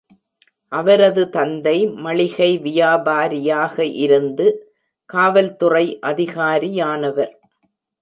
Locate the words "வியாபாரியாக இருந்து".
2.59-4.47